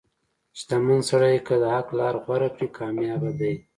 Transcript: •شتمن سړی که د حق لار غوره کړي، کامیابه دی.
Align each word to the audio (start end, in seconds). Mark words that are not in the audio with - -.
•شتمن 0.59 0.99
سړی 1.09 1.35
که 1.47 1.55
د 1.61 1.63
حق 1.75 1.87
لار 1.99 2.15
غوره 2.23 2.49
کړي، 2.55 2.67
کامیابه 2.79 3.31
دی. 3.39 3.53